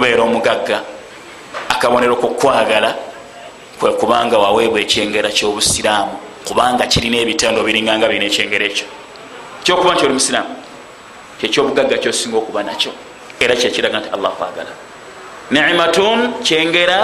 [0.00, 0.82] okubeera omugagga.
[1.68, 2.94] Akabonero kukwagala
[3.78, 6.16] kwe kubanga waweebwa ekyengera kyobusiraamu
[6.48, 8.86] kubanga kirina ebitendo biringanga birina ekyengera ekyo.
[9.64, 10.56] Kyokuba nti oli musiraamu
[11.40, 12.92] kyekyobugagga kyosinga okuba nakyo
[13.40, 14.72] era kyekiraga nti allah kwagala
[15.50, 17.00] nimatun kyengera.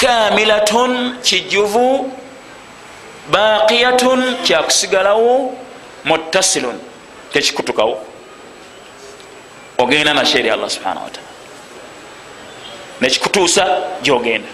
[0.00, 2.10] Kamilatun kijuvu
[3.30, 5.52] baqiyatun kyakusigalawo
[6.04, 6.78] muttasilun
[7.32, 8.00] tekikutukawo.
[9.78, 11.29] Ogenda nakyo eri allah subhanahu wataala
[13.00, 13.66] nekikutuusa
[14.02, 14.48] gyogenda.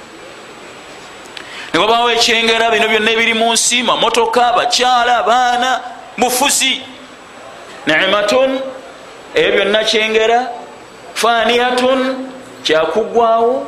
[1.73, 5.80] Newabawo ekyengera bino byonna ebiri mu nsi mamotoka bakyala baana
[6.18, 6.80] bufuzi.
[7.87, 8.60] Nimatun
[9.34, 10.40] ebyo byonna kyengera.
[11.14, 12.01] Faniyatun
[12.64, 13.66] kyakugwawo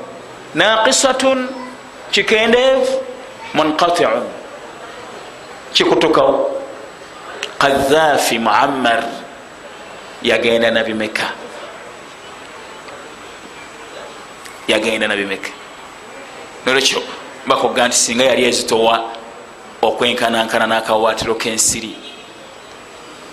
[0.54, 1.48] naqisatun
[2.12, 3.04] kikendeevu.
[3.54, 4.24] Munqatiun
[5.74, 6.60] kikutukawo.
[7.58, 9.04] Kadhaafi muammar
[10.22, 11.47] yagenda nabimeka
[14.68, 15.50] yagenda nabimeka
[16.66, 17.02] nolwekyo
[17.46, 18.96] bakuga nti singa yali ezitowa
[19.82, 21.92] okwenkanankana n'akawaatiro k'ensiri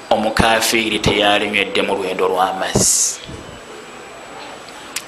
[0.10, 3.20] omukafiiri teyalinywedde mu lwendo lw'amazzi.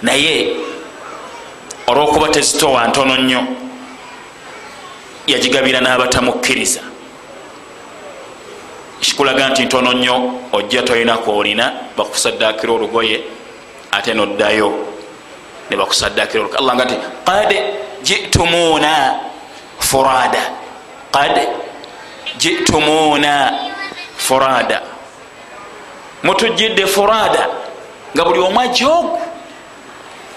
[0.02, 0.56] Naye
[1.88, 3.42] olwokuba tezitowa ntono nnyo
[5.28, 6.82] yagigabira n'abatamukkiriza.
[9.00, 10.16] Kikulaga nti ntono nnyo
[10.52, 13.24] ojja tolinaku olina bakusaddaakira olugoye
[13.92, 14.97] ate noddayo
[15.70, 17.52] ne bakusaddaakira olugoye allah nga ti qad
[18.04, 19.20] jitumuuna
[19.80, 20.44] furada.
[21.12, 21.48] Qad
[22.38, 23.54] jitumuuna
[24.18, 24.82] furada.
[26.24, 27.48] Mutujjidde furada
[28.16, 29.20] nga buli omu ajoogu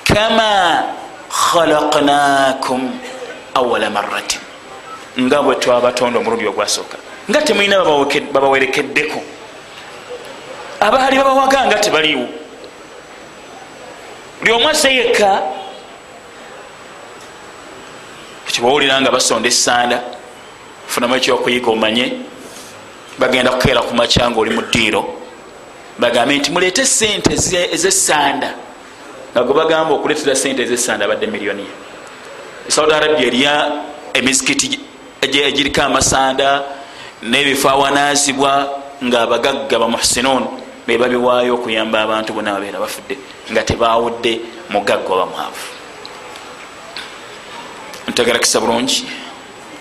[0.04, 0.82] kama
[1.30, 2.90] khalaqnakum
[3.54, 4.40] awala maratin
[5.20, 6.96] nga bwe twabatonda omulundi ogwasooka.
[7.30, 7.84] Nga temulina
[8.32, 9.20] babawerekeddeko.
[10.80, 12.26] Abaali babawaga nga tebaliiwo
[14.40, 15.42] buli omu aze yekka.
[18.46, 20.02] Kibawulira nga basonda esanda
[20.86, 22.12] funamu ekyokuyiga omanye
[23.18, 25.02] bagenda kukeera ku maca nga oli mu ddiiro.
[25.98, 27.32] Bagambe nti muleete sente
[27.72, 28.54] ezesanda
[29.32, 31.70] nga gwe bagamba okuleetera sente ezesanda abadde miliyoniya
[32.68, 33.54] saudi arabia erya
[34.14, 34.80] emizikiti
[35.20, 36.62] egiriko amasanda
[37.22, 38.52] nebifo awanazibwa
[39.04, 40.44] nga abagagga bamuhsinun
[40.86, 43.18] bebabiwaayo okuyamba abantu bonna babeera bafudde
[43.52, 44.40] nga tebawudde
[44.70, 45.66] mugagga obamwavu
[48.08, 49.06] ntegerakisa bulungi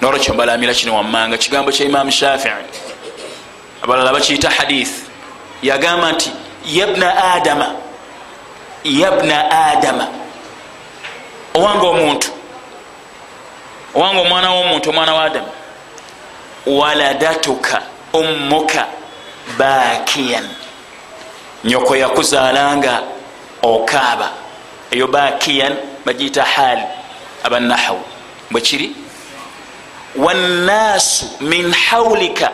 [0.02, 2.50] nolwekyo mbalamira kino wammanga kigambo kya imamu shafii
[3.82, 5.10] abalala bakiyita hadith.
[5.64, 6.32] Yagamba nti
[6.66, 7.76] yabna adama
[8.84, 10.08] yabna adama
[11.54, 12.30] owanga omuntu
[13.96, 15.52] owanga omwana womuntu omwana wa adamu
[16.66, 17.82] waladatuka
[18.14, 18.88] ummuka
[19.58, 20.48] bakiyan
[21.64, 23.02] nyoko yakuzaalanga
[23.62, 24.32] okaaba
[24.92, 25.76] eyo bakiyan
[26.06, 26.84] bagiyita haali
[27.44, 28.02] abanahawu
[28.52, 28.96] bwekiri
[30.16, 32.52] wannaasu min hawlika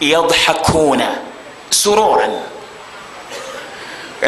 [0.00, 1.08] yadhakuuna
[1.70, 2.30] sururan.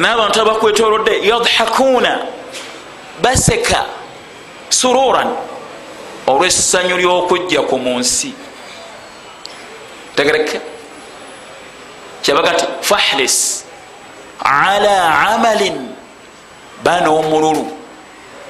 [0.00, 2.26] N'abantu abakwetolodde yadhakuuna
[3.22, 3.84] baseka
[4.68, 5.36] sururan.
[6.26, 8.32] Olwessanyu lyokujja ku mu nsi
[10.16, 10.60] tegereke.
[12.22, 13.64] Kyabaga nti fahlis
[14.40, 15.93] ala amalin
[16.84, 17.66] bana omululu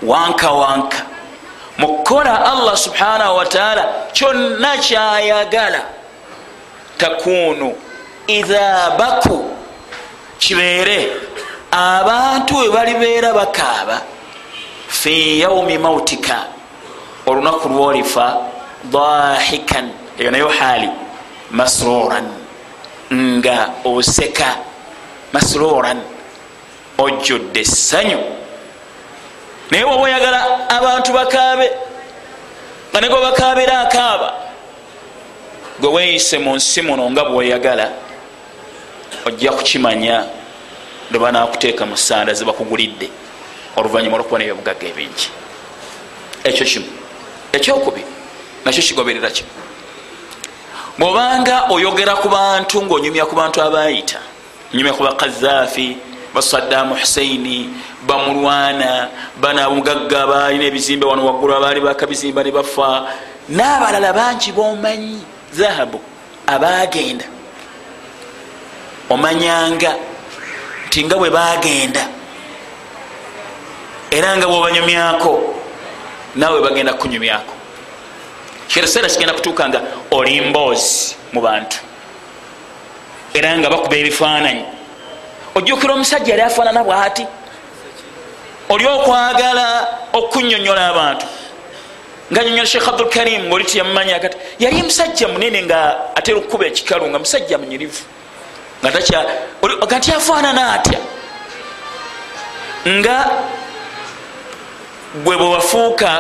[0.02, 1.02] wanka wanka.
[1.78, 5.82] Mukukola allah subhanahu wataala kyonna kyayagala.
[6.98, 7.74] Takunu
[8.26, 9.50] idha baku
[10.38, 11.10] kibeere.
[11.70, 14.02] Abantu we balibeera bakaaba.
[14.88, 16.46] Fi yaumi mautika
[17.26, 18.36] olunaku lwolifa
[18.84, 20.90] dahikan eyo nayo haali
[21.50, 22.26] masruran.
[23.12, 24.56] Nga oseka
[25.32, 26.00] masruran
[26.98, 28.18] ojjudde essanyu.
[29.70, 31.70] Naye waba oyagala abantu bakaabe
[32.90, 34.34] nga ne gwe bakaabira akaaba
[35.80, 37.90] gwe weeyise mu nsi muno nga bweyagala
[39.24, 40.24] ojja kukimanya
[41.10, 43.08] lwe banakuteeka mu sanda zebakugulidde
[43.76, 45.28] oluvanyuma olwokuba nebyobugagga ebingi.
[46.44, 46.86] Ekyo kimu.
[47.52, 48.06] Ekyokubiri
[48.64, 49.44] nakyo kigoberera ki?
[50.98, 54.20] Bwobanga oyogera ku bantu ngaonyumya ku bantu abayita
[54.74, 55.96] nyumya ku bakazaafi
[56.34, 57.70] basaddamu husaini
[58.06, 59.08] bamulwana
[59.40, 63.06] banamugagga balina ebizimbe wano waggulu abaali bakabizimba ne bafa.
[63.48, 65.22] N'abalala bangi bomanyi
[65.52, 66.00] zahabu
[66.46, 67.24] abagenda
[69.10, 69.94] omanyanga
[70.86, 72.08] nti nga bwe bagenda
[74.10, 75.54] era nga bwobanyumyako
[76.36, 77.54] naawe bagenda kunyumyako.
[78.68, 81.78] Kyekiseera kigenda kutuuka nga oli mboozi mu bantu
[83.34, 84.73] era nga bakuba ebifaananyi
[85.54, 87.26] ojjukira omusajja yali afaanana bwati?
[88.68, 91.26] Oli okwagala okunyonyola abantu?
[92.32, 97.18] Nga nyonyola sheekh abdulkarim ngaoli tiyamumanya kati yali musajja munene nga atera okukuba ekikalu nga
[97.18, 98.02] musajja munyirivu.
[98.82, 98.90] Nga
[99.86, 100.98] takya afaanana atya?
[102.88, 103.30] Nga
[105.24, 106.10] bwe bwewafuuka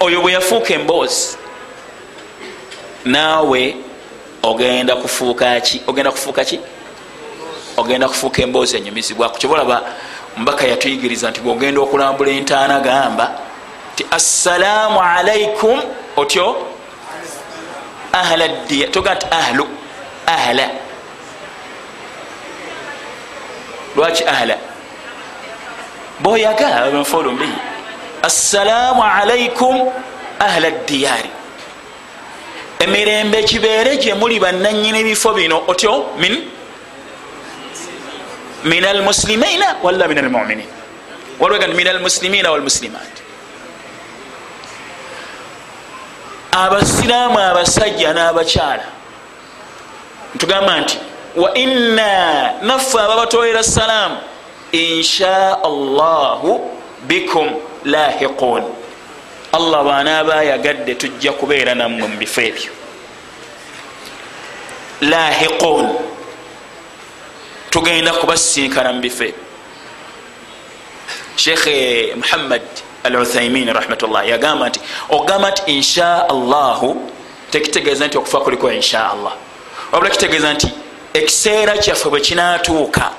[0.00, 1.36] oyo bwe yafuuka emboozi
[3.04, 3.76] naawe
[4.42, 5.82] ogenda kufuuka ki?
[5.86, 6.60] Ogenda kufuuka ki
[7.76, 9.28] ogenda kufuuka emboozi enyumizibwa.
[9.28, 9.82] Kukyobalaba
[10.36, 13.38] mbaka yatuyigiriza nti bwogenda okulambula entaana gamba
[13.96, 15.80] ti assalaamu alaikum
[16.16, 16.56] otyo
[18.12, 19.66] ahla dia toga nti ahlu
[20.26, 20.70] ahla.
[23.96, 24.56] Lwaki ahla?
[26.20, 27.48] Boyagala mafulu mbi
[28.22, 29.90] assalaamu alaikum
[30.38, 31.30] ahla diyaari.
[32.78, 36.44] Emirembe kibeere gye muli bannanyini bifo bino otyo min
[38.64, 40.66] min almuslimaina walla min almuminin
[41.40, 43.26] walwega min almuslimina walmuslimat
[46.56, 48.84] abasiraamu abasajja n'abakyala.
[50.34, 50.98] Ntugamba nti
[51.36, 54.16] wa inna naffe ababatolera salaamu
[54.72, 56.70] insha allahu
[57.08, 57.48] bikum
[57.84, 58.62] lahiqun
[59.52, 62.72] allah bwanaaba ayagadde tujja kubeera nammwe mu bifo ebyo.
[65.00, 65.86] Lahiqun
[67.76, 69.44] tugenda kubasinkana mu bifo ebyo
[71.36, 71.66] sheekh
[72.16, 72.62] muhammad
[73.04, 74.80] al uthaimin rahmatullah yagamba nti
[75.10, 77.10] ogamba nti insha allahu
[77.50, 79.32] tekitegeeza nti okufa kuliko insha allah
[79.92, 80.68] wabula kitegeeza nti
[81.12, 83.10] ekiseera kyaffe bwe kinatuuka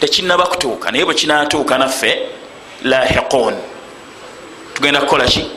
[0.00, 2.18] tekinaba kutuuka naye bwe kinatuuka naffe
[2.84, 3.54] lahiqun
[4.74, 5.50] tugenda kukola ki?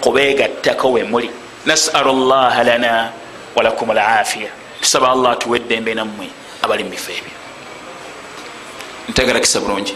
[0.00, 1.30] Kubegattako wemuli
[1.66, 3.12] nasalu llaha lana
[3.56, 4.50] walakum lafiya
[4.80, 6.26] tusaba allah tuwe eddembe nammwe
[6.62, 7.39] abali mu bifo ebyo
[9.10, 9.94] ntegerakisa bulungi.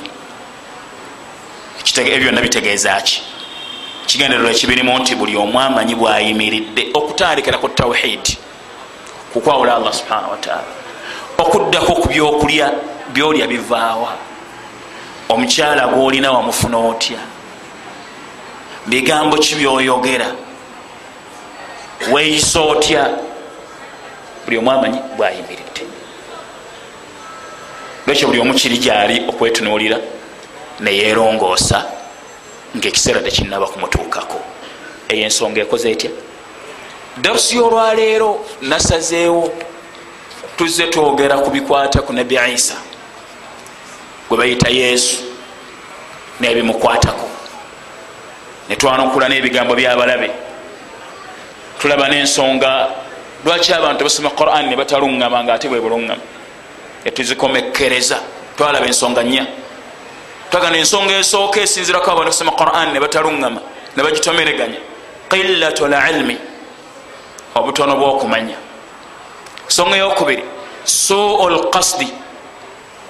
[1.96, 3.22] Ebyo byonna bitegeeza ki?
[4.06, 8.38] Kigendererwa ekibirimu nti buli omu amanyi bwayimiridde okutandikira ku tawhidi
[9.32, 10.72] kukwawula allah subhanahu wataala
[11.38, 12.72] okuddako ku byokulya
[13.12, 14.12] byolya bivaawa.
[15.28, 17.18] Omukyala gwolina wamufuna otya?
[18.86, 20.26] Bigambo ki byoyogera?
[22.12, 23.10] Weeyisa otya?
[24.44, 25.73] Buli omu amanyi bwayimiridde
[28.14, 29.98] lwekyo buli omu kiri gyali okwetunuulira
[30.80, 31.84] neyerongoosa
[32.76, 34.38] ngaekiseera tekinaba kumutuukako.
[35.08, 36.10] Eyo ensonga ekoze etya?
[37.16, 39.50] Darusi yolwaleero nasazeewo
[40.56, 42.76] tuzze twogera ku bikwata ku nabi isa.
[44.28, 45.22] Gwe bayita yesu
[46.40, 47.28] nebimukwatako.
[48.68, 50.30] Netwanukula n'ebigambo byabalabe.
[51.80, 52.88] Tulaba n'ensonga
[53.44, 56.33] lwaki abantu basoma quran ne bataluŋŋama nga ate bwe buluŋŋama
[57.04, 58.18] netuzikomekereza
[58.56, 59.46] twalaba ensonga nnya.
[60.50, 63.60] Twagana ensonga esooka esinzirako abantu kusoma quran ne bataluŋŋama
[63.96, 64.80] ne bagitomereganya.
[65.30, 66.36] Qillatu lilmi
[67.54, 68.56] obutono bwokumanya.
[69.64, 70.44] Ensonga eyokubiri
[70.84, 72.08] suu lkasdi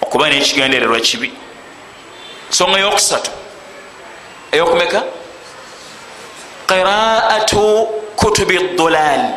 [0.03, 1.33] okuba nekigendererwa kibi.
[2.49, 3.31] Ensonga eyokusatu
[4.53, 5.03] eyokumeka?
[6.67, 9.35] Qiraatu kutubi dolal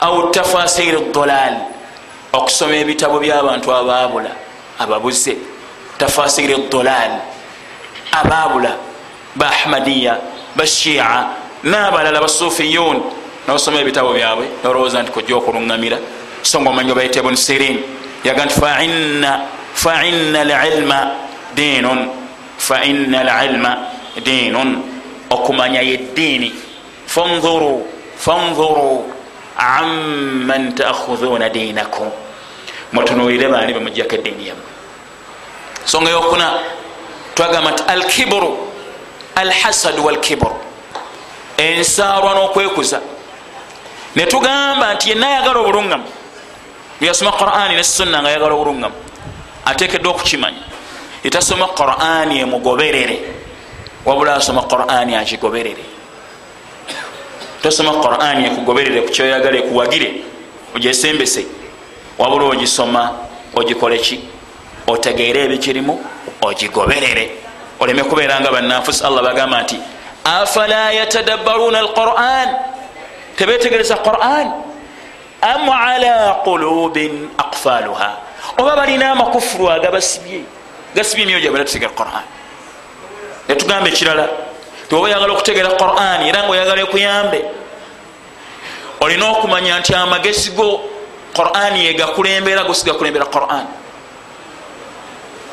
[0.00, 1.79] au tafasiri dolal
[2.32, 4.30] okusoma ebitabo byabantu ababula
[4.78, 5.36] ababuze.
[5.98, 7.20] Tafasiri dolal
[8.12, 8.76] ababula
[9.36, 10.18] ba ahmadiya
[10.56, 11.26] bashia
[11.62, 13.02] nabalala basufiyun
[13.46, 15.98] nosoma ebitabo byabwe nolowooza nti kujja okuluŋŋamira
[16.42, 17.78] so nga omanyi obayita ibuni sirin
[18.24, 18.54] yaga nti
[19.74, 20.98] faina lilma
[21.54, 22.08] dinun
[22.58, 23.72] faina lilma
[24.24, 24.82] dinun
[25.30, 26.52] okumanya yeddiini
[27.06, 29.19] fanuru fanuru
[29.60, 32.08] amman taakhudhuna dinakum
[32.92, 34.70] mutunuulire baani bemujjako eddiini yammwe.
[35.84, 36.46] Nsonga yokuna
[37.34, 38.72] twagamba nti alkiburu
[39.34, 40.56] alhasadu walkiburu
[41.56, 43.00] ensaarwa n'okwekuza.
[44.16, 46.08] Netugamba nti yenna ayagala obuluŋŋamu
[47.00, 48.96] yasoma qurani nesunna nga ayagala obuluŋŋamu
[49.64, 50.64] atekeddwa okukimanya.
[51.24, 53.16] Etasoma qurani emugoberere
[54.06, 55.99] wabula asoma qurani akigoberere
[57.62, 60.22] tosoma qurani ekugoberere kukyoyagala ekuwagire
[60.76, 61.46] ogyesembese.
[62.18, 63.12] Wabula ogisoma
[63.54, 64.20] ogikoleki
[64.86, 65.94] otegeere ebikirimu
[66.42, 67.30] ogigoberere.
[67.80, 69.80] Oleme kubeera nga banafusi allah bagamba nti
[70.24, 72.48] afala yatadabbaruna alquran?
[73.36, 74.52] Tebetegereza quran?
[75.42, 78.10] Am ala qulubin akfaluha
[78.58, 80.44] oba balina amakufuru agabasibye
[80.94, 82.24] gasibye emyoyo gyabwe batategera quran.
[83.48, 84.28] Netugamba ekirala
[84.90, 87.40] tiwoba oyagala okutegera quran era nga oyagala ekuyambe
[89.00, 90.82] olina okumanya nti amagezi go
[91.34, 93.66] quran yegakulembera gosigakulembera quran.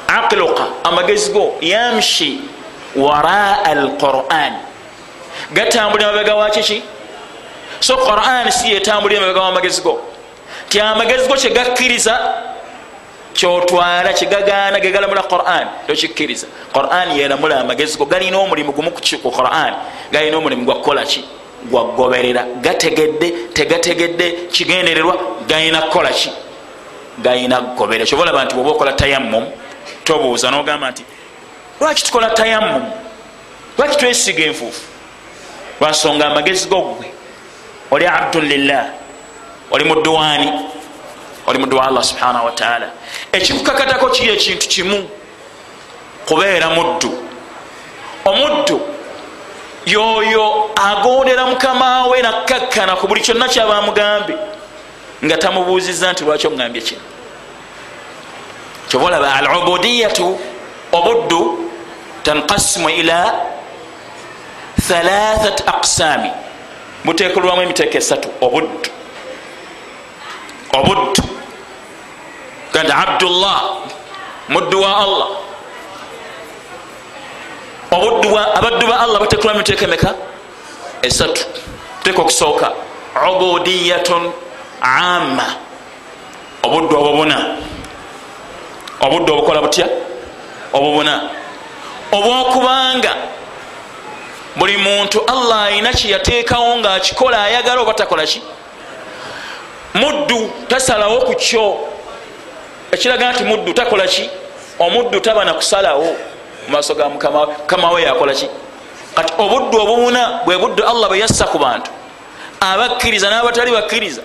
[0.08, 2.42] Aqiluka amagezi go yamshi
[2.96, 4.54] waraa alquran.
[5.54, 6.82] Gatambulira mabega wakiki
[7.80, 10.02] so quran si yetambulira mabega wamagezi go.
[10.70, 12.20] Ti amagezi go kyegakkiriza
[13.38, 15.68] kyotwala kyegagaana gegalamula quran.
[15.88, 16.48] Tokikkiriza.
[16.74, 19.74] Quran yeramula amagezi go galina omulimu gumu ku quran.
[20.12, 21.24] Galina omulimu gwakukolaki
[21.70, 25.16] gwagoberera gategedde tegategedde kigendererwa
[25.48, 26.32] galina kukolaki
[27.20, 29.46] galina kugoberera kyobalaba nti bwoba okola tayammum
[30.04, 31.04] tobuuza nogamba nti
[31.80, 32.84] lwaki tukola tayammum?
[33.78, 34.82] Lwaki twesiga enfuufu?
[35.82, 37.06] Lwansonga amagezi gogwe.
[37.92, 38.86] Oli abdun lillah.
[39.72, 40.52] Oli muduwani
[41.48, 42.90] oli muduwa allah subhanahu wataala
[43.32, 45.10] ekikukakatako kiri ekintu kimu?
[46.26, 47.24] Kubeera muddu.
[48.26, 48.82] Omuddu
[49.86, 54.36] yoyo agondera mukamawe nakkakkana ku buli kyonna kyabamugambe
[55.26, 57.02] nga tamubuuziza nti lwaki oŋambye kino?
[58.90, 60.40] Kyobaolaba al ubudiyatu
[60.92, 61.72] obuddu
[62.24, 63.36] tanqasimu ila
[64.88, 66.32] thalathat aqsami
[67.06, 68.90] buteekolwamu emiteeko esatu obuddu.
[70.74, 71.37] Obuddu
[72.78, 73.60] gandi abdullah
[74.50, 75.28] muddu wa allah
[78.58, 80.14] abaddu ba allah bateekolwamu emiteeko emeka
[81.02, 81.42] esatu
[82.04, 82.72] teeka okusooka
[83.32, 84.32] ubudiyatun
[84.82, 85.48] ama
[86.64, 87.38] obuddu obubuna
[89.02, 89.88] obuddu obukola butya
[90.74, 91.30] obubuna
[92.12, 93.14] obwokubanga
[94.56, 98.42] buli muntu allah ayina kyeyateekawo ngaakikola ayagala oba takolaki
[99.94, 101.87] muddu tasalawo ku kyo
[102.92, 104.30] ekiraga nti muddu takolaki
[104.80, 106.16] omuddu taba nakusalawo
[106.68, 108.50] mumaaso ga mukamawe yakolaki
[109.16, 111.92] kati obuddu obubuna bwe buddu allah bwe yassa ku bantu
[112.60, 114.22] abakkiriza n'abatali bakkiriza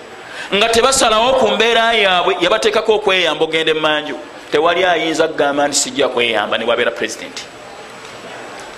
[0.55, 4.15] nga tebasalawo ku mbeera yaabwe yabateekako okweyamba ogenda emanju
[4.51, 7.43] tewali ayinza kugamba nti sijja kweyamba newabeera purezidenti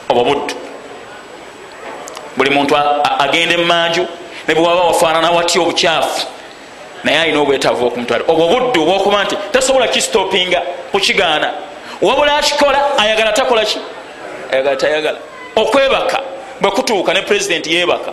[0.10, 0.56] obwo buddu.
[2.38, 2.76] Buli muntu
[3.20, 4.08] agenda emanju
[4.48, 6.28] nebwewaba wafaanana watya obukyafu
[7.06, 8.24] naye alina obwetaavu okumutwala.
[8.28, 11.54] Obwo buddu obwokuba nti tasobola kistopinga kukigaana
[12.02, 13.80] wabula akikola ayagala takolaki
[14.52, 15.18] ayagala tayagala.
[15.56, 16.20] Okwebaka
[16.62, 18.12] bwekutuuka ne purezidenti yebaka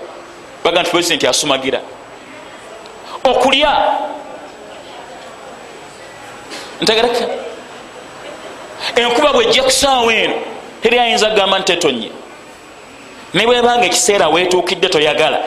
[0.64, 1.80] baga nti purezidenti asumagira
[3.24, 3.94] okulya.
[6.80, 7.26] Ntegereka
[8.96, 10.34] enkuba bwejja kusaawa eno
[10.82, 12.10] teri ayinza kugamba nti tetonye.
[13.34, 15.40] Ne bwebanga ekiseera wetuukidde toyagala.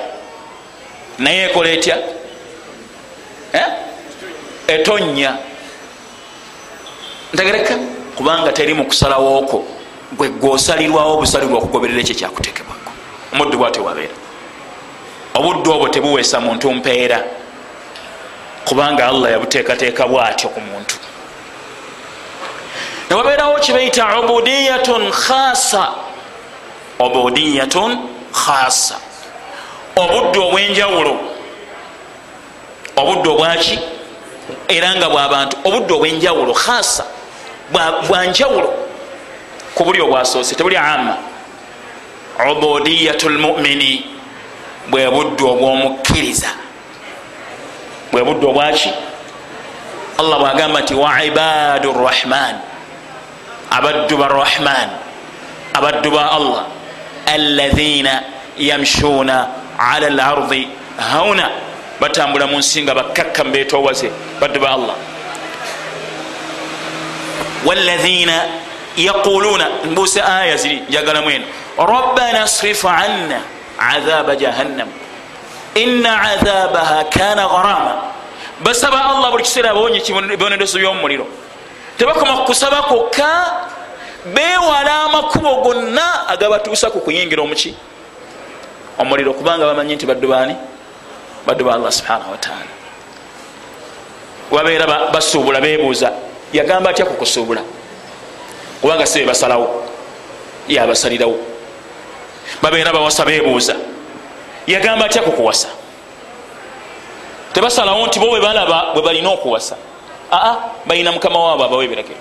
[1.19, 1.97] Naye ekola etya
[4.67, 5.37] etonya
[7.33, 7.77] ntegereka
[8.17, 9.63] kubanga teri mukusalawooko
[10.17, 12.91] gwe gwosalirwawo obusalirwa okugoberera ekyo kyakutekebwako
[13.33, 14.15] omuddu bwatyo wabeera.
[15.33, 17.23] Obuddu obwo tebuweesa muntu mpeera.
[18.65, 20.95] Kubanga allah yabuteekateeka bwatyo ku muntu.
[23.09, 25.89] Newabeerawo kibaita ubudiyatun khasa
[26.99, 27.97] ubudiyatun
[28.31, 28.95] khasa
[29.95, 31.19] obuddu obwenjawulo.
[32.95, 33.79] Obuddu obwaki
[34.67, 37.05] era nga bwabantu obuddu obwenjawulo khasa
[38.07, 38.73] bwanjawulo
[39.75, 41.17] ku buli obwasoose tebuli ama
[42.51, 44.05] ubudiyatu lmumini
[44.89, 46.47] bwe buddu obwomukkiriza.
[48.11, 48.89] Bwe buddu obwaki
[50.19, 52.55] allah bwagamba nti waibadu rrahman
[53.71, 54.89] abaddu barrahman
[55.73, 56.65] abaddu ba allah
[57.27, 58.23] alaina
[58.57, 59.47] yamshuuna
[59.79, 60.67] ala lardi
[61.11, 61.49] hauna
[61.99, 64.95] batambula mu nsi nga bakkakka mbetowaze baddu ba allah.
[67.65, 68.45] Walaina
[68.97, 71.45] yaquluuna mbuuse aya ziri njagalamu eno
[71.77, 73.41] rabbana srif anna
[73.79, 74.87] adhaba jahannam.
[75.75, 77.95] Ina adhabaha kana gharama
[78.63, 81.27] basaba allah buli kiseera abawonye ebibonerezo byomumuliro
[81.97, 83.45] tebakoma kukusaba kokka
[84.33, 87.75] bewala amakubo gonna agabatuusa ku kuyingira omuki
[88.97, 90.55] omuliro kubanga bamanyi nti baddu baani
[91.45, 92.73] baddu ba allah subhanahu wataala
[94.51, 96.11] wabeera basuubula bebuuza
[96.53, 97.61] yagamba atya kukusuubula
[98.81, 99.83] kubanga si bebasalawo
[100.67, 101.37] yabasalirawo
[102.61, 103.75] babeera bawasa bebuuza
[104.67, 105.67] yagamba atya kukuwasa
[107.53, 109.75] tebasalawo nti bo bwe balaba bwe balina okuwasa.
[110.31, 112.19] Aa balina mukama waabo abawe ebiragiro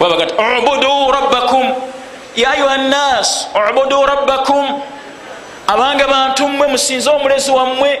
[0.00, 1.64] babaga ti ubudu rabbakum
[2.36, 4.82] ya ayuha nnas ubudu rabbakum
[5.66, 8.00] abange bantu mmwe musinze omulezi wammwe.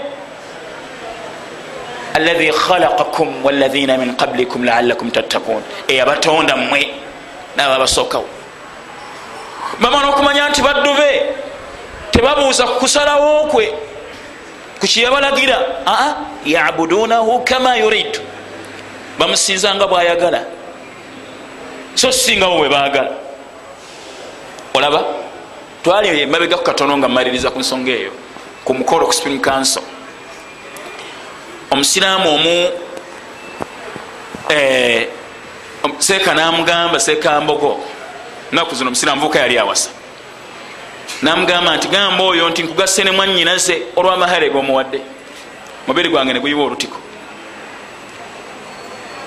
[2.14, 6.94] Alahi khalaqakum walaina min qablikum laalakum tattakun eyabatonda mmwe
[7.56, 8.24] nababasookawo
[9.80, 11.34] bamana okumanya nti baddu be
[12.10, 13.74] tebabuuza kukusalawo kwe
[14.80, 18.20] kukiyabalagira aa yabudunahu kama yuridu.
[19.18, 20.44] Bamusinzanga bwayagala.
[21.94, 23.10] So singawo bwe bagala
[24.74, 25.04] olaba
[25.86, 28.10] twali mabegaku katono nga mmaliriza ku nsonga eyo
[28.64, 29.82] ku mukolo ku spring council.
[31.70, 32.70] Omusiraamu omu
[34.50, 35.06] eh,
[35.98, 37.78] seeka namugamba seeka mbogo
[38.52, 39.90] naku zino omusiraamu vuka yali awasa.
[41.22, 45.00] Namugamba nti gamba oyo nti nkugasse ne mwanyinaze olwamahale gomuwadde.
[45.86, 46.98] Mubiri gwange neguyiwa olutiko.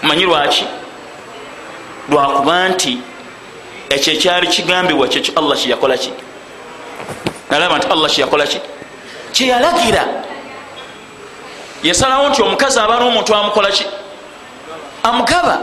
[0.04, 0.66] Manyi lwaki?
[2.10, 2.98] Lwakuba nti
[3.90, 6.12] ekyo ekyali kigambibwa kyekyo allah kyeyakola ki
[7.50, 8.60] nalaba nti allah kyeyakola ki?
[9.34, 10.06] Kyeyalagira.
[11.84, 13.86] Yasalawo nti omukazi aba n'omuntu amukola ki?
[15.04, 15.60] Amugaba.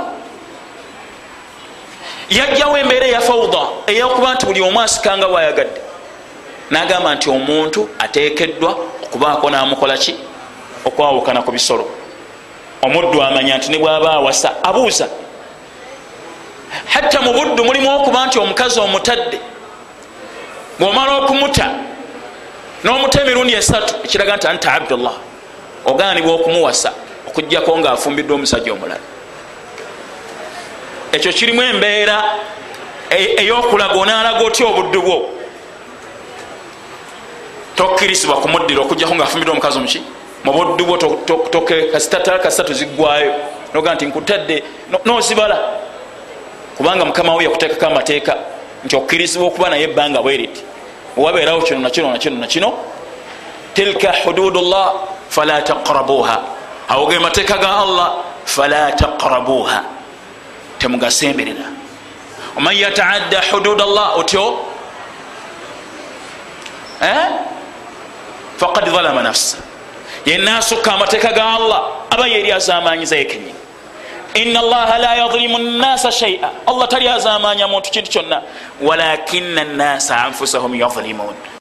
[2.31, 5.81] Yajjawo embeera eya fauda eyokuba nti buli omu asikanga bwayagadde.
[6.71, 8.71] Nagamba nti omuntu ateekeddwa
[9.05, 10.17] okubaako namukola ki?
[10.85, 11.87] Okwawukana ku bisolo.
[12.83, 15.09] Omuddu amanya nti ne bwaba awasa abuuza.
[16.87, 19.39] Hatta mu buddu mulimu okuba nti omukazi omutadde
[20.79, 21.67] bwomala okumuta
[22.85, 25.17] n'omuta emirundi esatu ekiraga nti anta abdullah.
[25.85, 26.93] Oganibwa okumuwasa
[27.29, 29.01] okugjako ngaafumbiddwa omusajja omulala.
[31.13, 32.17] Ekyo kirimu embeera
[33.11, 35.19] eyokulaga onalaga otya obuddu bwo?
[37.77, 40.03] Tokkirisibwa kumuddira okugjako ngaafumbiddwa omukazi omuki
[40.45, 40.97] mubuddu bwo
[41.93, 43.35] kasitatu ziggwayo
[43.75, 44.63] noga nti nkutadde
[45.05, 45.59] nozibala.
[46.77, 48.37] Kubanga mukama we yakuteekako amateeka
[48.87, 50.63] nti okkirizibwa okuba naye ebbanga bweriti
[51.17, 52.71] wabeerawo kino nakino nakino nakino
[53.75, 54.93] tilka hududu llah
[55.29, 56.37] fala taqrabuha.
[56.89, 59.85] Awo ge mateeka ga allah fala taqrabuha.
[60.79, 61.67] Temugasemberera.
[62.57, 64.65] Oman yataadda hudud llah otyo?
[67.03, 67.29] Eh?
[68.57, 69.59] faqad zalama nafsa.
[70.25, 73.66] Yenna asukka amateeka ga allah aba yeri azamanyiza yekenyini
[74.37, 78.43] ina allaha la yadlimu nnasa shaia allah tali azamanya muntu kintu kyonna.
[78.83, 81.56] Walakina nnasa anfusahum yadlimun